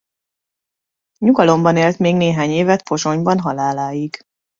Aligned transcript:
Nyugalomban 1.19 1.75
élt 1.77 1.99
még 1.99 2.15
néhány 2.15 2.49
évet 2.51 2.83
Pozsonyban 2.83 3.39
haláláig. 3.39 4.25